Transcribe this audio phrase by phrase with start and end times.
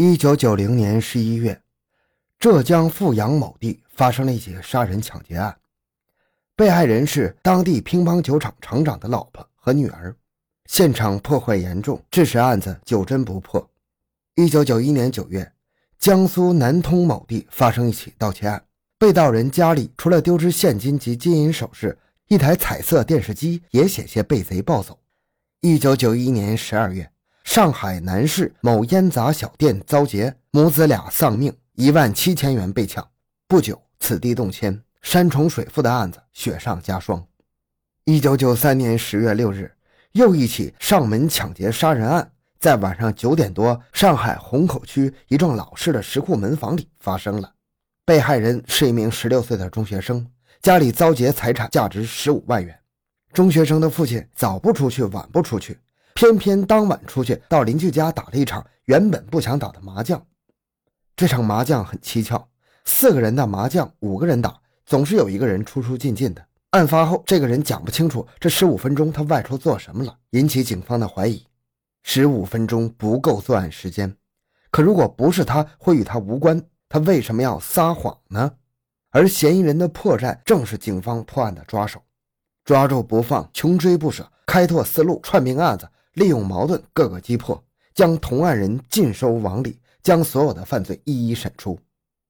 [0.00, 1.60] 一九九零年十一月，
[2.38, 5.58] 浙江富阳某地发生了一起杀人抢劫案，
[6.54, 10.14] 被害人是当地乒乓球场厂长的老婆和女儿，
[10.66, 13.68] 现场破坏严重，致使案子久侦不破。
[14.36, 15.50] 一九九一年九月，
[15.98, 18.62] 江苏南通某地发生一起盗窃案，
[19.00, 24.96] 被盗人家里除了丢失现金及金银首饰，一台彩色电视机也险些被贼抱走。
[25.60, 27.10] 一九九一年十二月。
[27.50, 33.08] 上海南市某烟杂小店遭劫，母子俩丧命，一万七千元被抢。
[33.48, 37.26] 不久，此地动迁，山重水复的案子雪上加霜。
[38.04, 39.72] 一九九三年十月六日，
[40.12, 42.30] 又一起上门抢劫杀人案，
[42.60, 47.50] 在晚上九点多，上海虹口区一幢老式的石库门房里发生了。
[48.04, 50.30] 被害人是一名十六岁的中学生，
[50.60, 52.78] 家里遭劫财产价值十五万元。
[53.32, 55.78] 中学生的父亲早不出去，晚不出去。
[56.18, 60.20] 偏偏当晚出去到邻居家打了一场原本不想打的麻将，
[61.14, 62.44] 这场麻将很蹊跷，
[62.84, 66.44] 四个人的麻将五个人打，总是有一个人出出进进的。
[66.70, 71.46] 案发后，这个人讲不清楚这十五分钟他外出做什么了，引起警方的怀疑。
[72.02, 74.12] 十五分钟不够作案时间，
[74.72, 78.54] 可如果不是他，会与他无关，他为什么要撒谎呢？
[79.10, 82.02] 而嫌疑人的破绽正是警方破案的抓手，
[82.64, 85.88] 抓住不放，穷追不舍，开拓思路，串并案子。
[86.18, 87.62] 利用矛盾，各个击破，
[87.94, 91.78] 将同案人尽收网里，将所有的犯罪一一审出。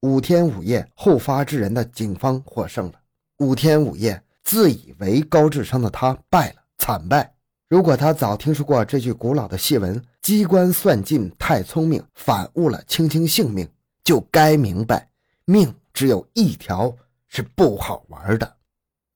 [0.01, 2.93] 五天五夜，后发制人的警方获胜了。
[3.39, 7.33] 五天五夜，自以为高智商的他败了，惨败。
[7.67, 13.67] 如果他早听说过这句古老的戏文“机关算尽太聪明，反误了卿卿性命”，
[14.05, 15.09] 就该明白，
[15.45, 16.95] 命只有一条，
[17.27, 18.57] 是不好玩的。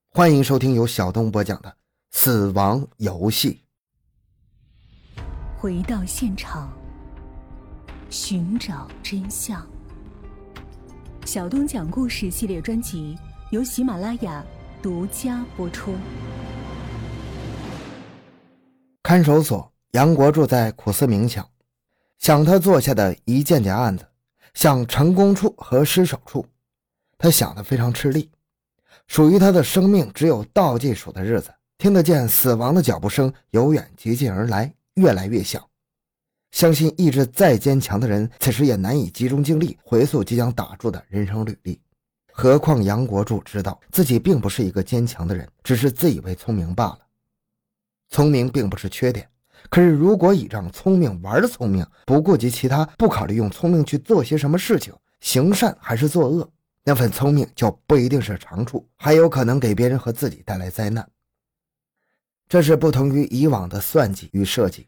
[0.10, 1.70] 欢迎收听由小东播讲的
[2.12, 3.52] 《死亡游戏》。
[5.64, 6.70] 回到现场，
[8.10, 9.66] 寻找真相。
[11.24, 13.18] 小东讲故事系列专辑
[13.50, 14.44] 由喜马拉雅
[14.82, 15.96] 独家播出。
[19.04, 21.50] 看守所，杨国柱在苦思冥想，
[22.20, 24.06] 想他做下的一件件案子，
[24.54, 26.46] 想成功处和失手处，
[27.18, 28.30] 他想的非常吃力。
[29.08, 34.70] 属于他的生命只有倒计数的日子，听得见死亡的脚步声由远及近而来。
[34.96, 35.64] 越来越像，
[36.52, 41.82] 相信意志再坚强的人，此时也难以集中精力回溯即将打住的人生履历。
[42.32, 47.00] 何况杨国柱知道自己并不是一个坚强的人，只是自以为聪明罢了。
[48.10, 49.28] 聪明并不是缺点，
[49.70, 56.48] 可是如果倚仗聪明玩的聪明，不顾及其他，不考虑用聪明去做些什么事情，行善还是作恶，
[56.84, 61.08] 那份聪明就不一定是长处，还有可能给别人和自己带来灾难。
[62.48, 64.88] 这是不同于以往的算计与设计。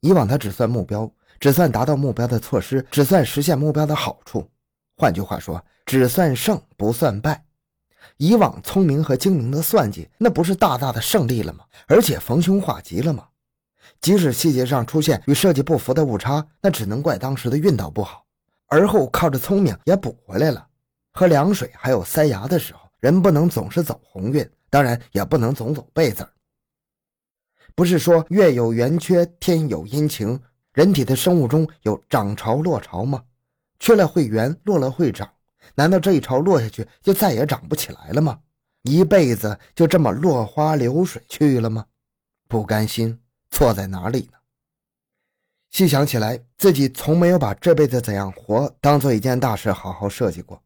[0.00, 4.48] 以往他只算目标，只算达到目标的措施，只算实现目标的好处。
[4.96, 7.44] 换句话说，只算胜不算败。
[8.18, 11.64] 以往聪明和精明的算计，那不是大大的胜利了吗？
[11.86, 13.26] 而且逢凶化吉了吗？
[14.00, 18.24] 即使细节上出现与设计不符的误差，那只能怪当时的运道不好。
[18.68, 20.66] 而后靠着聪明也补回来了。
[21.12, 26.26] 喝凉水还有塞牙的时候，人不能总是走鸿运，当然也不能总走背字
[27.76, 30.40] 不是说月有圆缺，天有阴晴，
[30.72, 33.22] 人体的生物钟有涨潮落潮吗？
[33.78, 35.30] 缺了会圆，落了会涨，
[35.74, 38.38] 难道这一潮落下去就再也涨不起来了吗？
[38.84, 41.84] 一辈子就这么落花流水去了吗？
[42.48, 43.20] 不甘心，
[43.50, 44.38] 错在哪里呢？
[45.70, 50.62] 细想起来，自己从没有把这辈子怎样活当做一件大事好好设计过，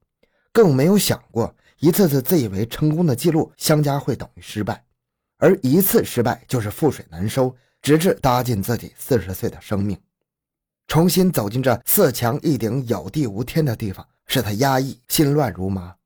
[0.53, 4.85] 更没有想过一次次自以为成功的记录相加会等于失败。
[5.41, 9.99] 而一次失败就是覆水难收，直至搭进自己四十岁的生命，
[10.87, 15.97] 重新走进这四墙一顶、有地无天的地方，使他压抑、心乱如麻。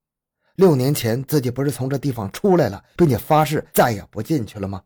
[0.55, 4.81] 六年前自己不是从这地方出来了，并且发誓再也不进去了吗？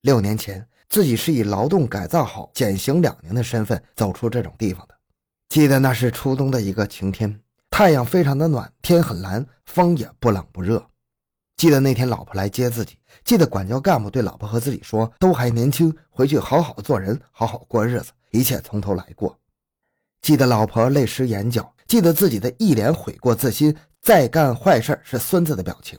[0.00, 4.94] 六年前自己是以劳动改造好、减刑两年的身份走出这种地方的。
[5.48, 7.40] 记得那是初冬的一个晴天，
[7.70, 10.84] 太阳非常的暖，天很蓝，风也不冷不热。
[11.56, 19.38] 记得那天老婆来接自己，记得管教干部对老婆和自己说：“都还年轻，回去好好做人，好好过日子，一切从头来过。”
[20.22, 25.98] 记得老婆泪湿眼角，记得自己的一脸悔过自新，再干坏事是孙子的表情。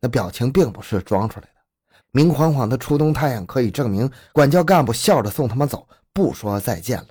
[0.00, 7.08] 那表情并不是装出来的，明晃晃的初冬太阳可以证明，管教干部笑着送他们走，不说再见了。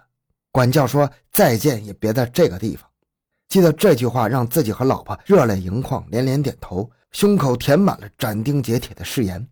[0.51, 2.89] 管教说：“再见也别在这个地方。”
[3.47, 6.89] 记得这句话让自己和老婆热泪盈眶，连连点头。
[7.11, 9.47] 胸口填满了斩钉截铁的誓言，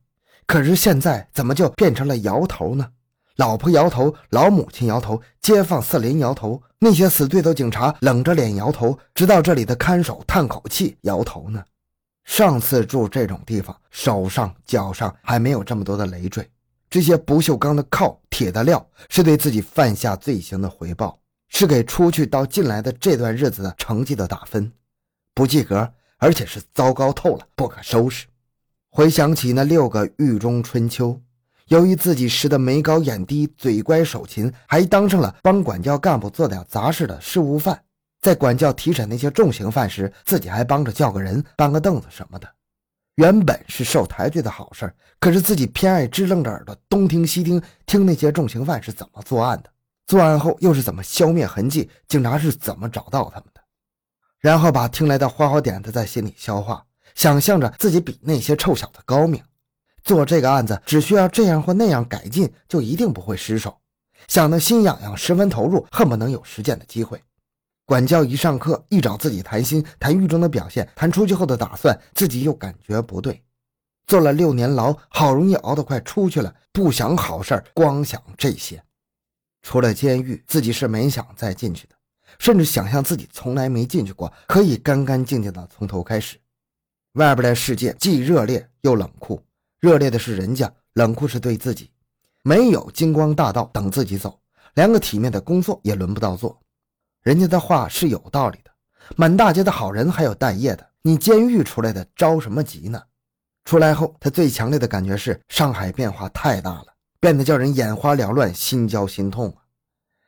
[0.46, 2.92] 可是现在怎么就变成了摇头呢？
[3.36, 11.64] 老婆摇头，老母亲摇头，街坊四邻摇头，那些死对头警察冷着脸摇头，直到这里的看守叹口气摇头呢。
[12.26, 16.46] 上次住这种地方，手上脚上还没有这么多的累赘。
[16.90, 24.72] 这些不锈钢的铐、铁的镣，是对自己犯下罪行的回报，是给出去到进来的这段日子的成绩的打分。
[25.34, 25.90] 不及格，
[26.20, 28.28] 而且是糟糕透了，不可收拾。
[28.92, 31.20] 回想起那六个狱中春秋，
[31.68, 37.82] 由于自己识得眉高眼低、嘴乖手勤，还当上了帮管教干部做点杂事的事务犯。
[38.22, 42.48] 在管教提审那些重刑犯时，自己还帮着叫个人、搬个凳子什么的。
[43.16, 49.70] 原本是受抬举的好事可是自己偏爱支棱着耳朵东听西听，听那些重刑犯是怎么作案的，
[50.08, 53.59] 作案后又是怎么消灭痕迹，警察是怎么找到他们的，
[54.40, 59.44] 然后把听来的花花点子在心里消化，想象着自己比那些臭小子高明，
[60.04, 63.78] 做这个案子只需要这样或那样改进，就一定不会失手，
[64.28, 67.22] 想得心痒痒，十分投入，恨不能有实践的机会。
[67.86, 73.44] 管教一上课，一找自己谈心，谈狱中的表现，谈出去后的打算，自己又感觉不对。
[74.06, 78.82] 坐了六年牢，好容易熬得快出去了，不想好事光想这些。
[79.62, 81.96] 出了监狱，自己是没想再进去的，
[82.40, 86.38] 甚至想象自己从来没进去过，可以干干净净的从头开始。
[87.14, 89.42] 外边的世界既热烈又冷酷，
[89.80, 91.92] 热烈的是人家，冷酷是对自己。
[92.44, 94.40] 没有金光大道等自己走，
[94.76, 96.58] 连个体面的工作也轮不到做。
[97.22, 98.72] 人家的话是有道理的，
[99.18, 103.02] 满大街的好人还有待业的，你监狱出来的着什么急呢？
[103.66, 106.86] 出来后，他最强烈的感觉是上海变化太大了，
[107.20, 109.62] 变得叫人眼花缭乱、心焦心痛啊！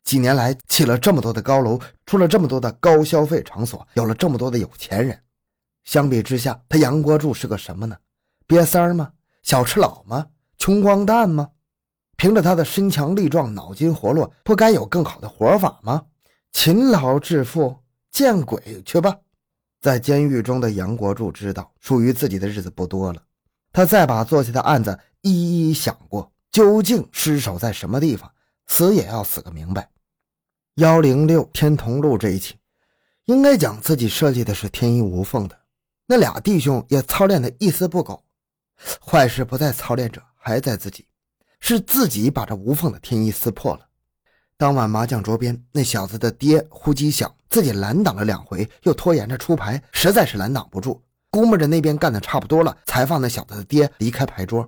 [0.03, 5.19] 几年来起了这么多的高楼，出了这么多的高消费场所，有了这么多的有钱人，
[5.83, 7.97] 相比之下，他杨国柱是个什么呢？
[8.47, 9.13] 瘪三儿吗？
[9.43, 10.27] 小吃佬吗？
[10.57, 11.49] 穷光蛋吗？
[12.17, 16.03] 凭着他的身强力壮、脑筋活络，不该有更好的活法吗？
[16.51, 17.77] 勤劳致富，
[18.11, 19.15] 见鬼去吧！
[19.79, 23.23] 在监狱中的杨国柱知道，属于自己的日子不多了。
[23.71, 28.29] 他再把做下的案子一一想过，究竟失手在什么地方，
[28.67, 29.89] 死也要死个明白。
[30.81, 32.55] 幺零六天同路这一起，
[33.25, 35.55] 应该讲自己设计的是天衣无缝的。
[36.07, 38.23] 那俩弟兄也操练的一丝不苟，
[38.99, 41.05] 坏事不在操练者，还在自己，
[41.59, 43.81] 是自己把这无缝的天衣撕破了。
[44.57, 50.99] 当晚麻将桌边，那小子的爹呼机响，自己拦挡了两回，又拖延着出牌，实在是拦挡不住。
[51.29, 54.67] 估摸着那边干的差不多了，才放那小子的爹离开牌桌。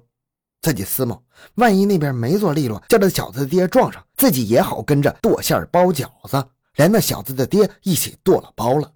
[0.64, 1.22] 自己思谋，
[1.56, 6.42] 万一那边没做利落，叫这小子的爹撞上，自己也好跟着剁馅包饺子，
[6.78, 8.90] 连那小子的爹一起剁了包了。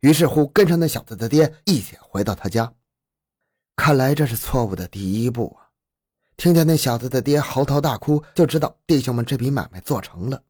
[0.00, 2.72] 于是乎，跟上那小子的爹一起回到他家。
[3.76, 5.70] 看来这是错误的第一步啊。
[6.36, 10.42] 听见那小子的爹嚎啕大哭，就知道弟兄们这笔买卖做成了。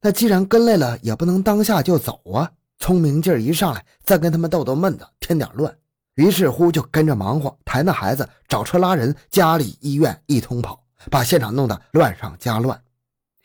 [0.00, 2.50] 那既然跟来了，也不能当下就走啊！
[2.78, 5.72] 聪明劲儿一上来，再跟他们逗逗闷子，添点乱。
[6.14, 12.80] 于是乎就跟着忙活，抬那孩子，找车拉人，家里医院一通跑，把现场弄得乱上加乱。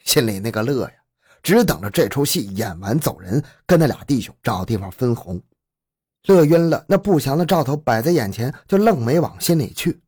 [0.04, 0.96] 心里那个乐呀，
[1.42, 5.42] 只等着这出戏演完走人，跟那俩弟兄找地方分红。
[6.28, 10.02] 乐晕了，那不祥的兆头摆在眼前，就愣没往心里去。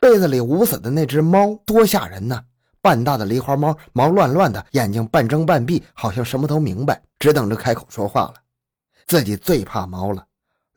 [0.00, 2.40] 被子里捂死的那只猫多吓人呢！
[2.80, 8.34] 半大的狸花猫，毛乱乱的，眼睛半睁半闭，好像什么都明白，只等着开口说话了。
[9.08, 10.24] 自己最怕猫了。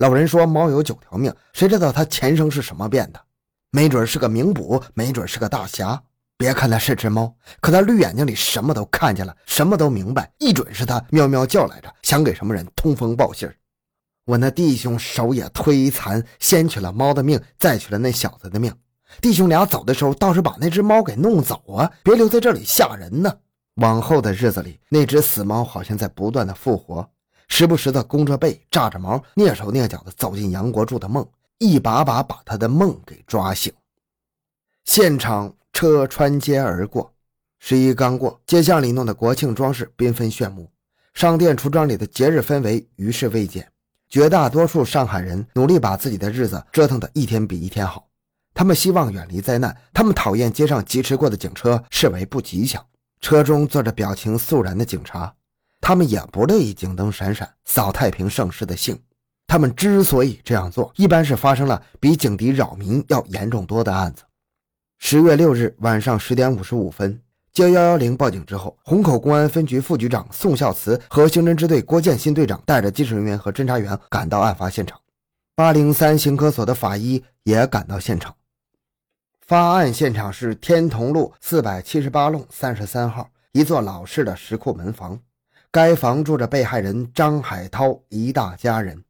[0.02, 3.22] 老人说猫有九条命，谁知道它前生是什么变的？
[3.70, 6.02] 没准是个名捕，没准是个大侠。
[6.40, 13.48] 别看它是只猫，可它绿眼睛里什么都看见了，什么都明白，一准是它喵喵叫来着，想给什么人通风报信
[14.26, 18.74] 我那弟兄手也忒残，先取了猫的命，再取了那小子的命。
[19.22, 21.92] 弟兄俩走的时候，倒是把那只猫给弄走啊！
[22.02, 23.32] 别留在这里吓人呢。
[23.76, 27.08] 往后的日子里，那只死猫好像在不断的复活，
[27.54, 31.28] 时不时的弓着背、炸着毛，蹑手蹑脚的走进杨国柱的梦，
[31.58, 33.72] 一把把把他的梦给抓醒。
[34.86, 37.14] 现场车穿街而过，
[37.60, 40.72] 十一刚过，街巷里弄的国庆装饰缤纷炫目，
[41.14, 43.70] 商店橱窗里的节日氛围于是未减。
[44.08, 48.08] 绝大多数上海人努力把自己的日子折腾得一天比一天好。
[48.54, 52.82] 他们希望远离灾难，他们讨厌街上疾驰过的警车，视为不吉祥。
[53.20, 55.34] 车中坐着表情肃然的警察，
[55.92, 58.98] 他们也不乐意警灯闪闪扫太平盛世的兴。
[59.46, 64.24] 他们之所以这样做，一般是发生了比警笛扰民要严重多的案子。
[65.00, 67.22] 十月六日晚上十点五十五分，
[67.52, 74.98] 接幺幺零报警之后，虹口公安分局副局长宋孝慈和刑侦支队郭建新队长带着技术人员和侦查员赶到案发现场，
[75.56, 78.34] 八零三刑科所的法医也赶到现场。
[79.42, 85.20] 发案现场是天同路四百七十八弄三十三号一座老式的石库门房，
[85.74, 89.06] 该房住着被害人张海涛一大家人。